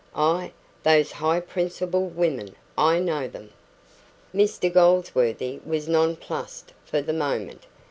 [0.15, 0.49] "Ah,
[0.81, 3.51] those high principled women I know them!"
[4.33, 7.67] Mr Goldsworthy was nonplussed for the moment.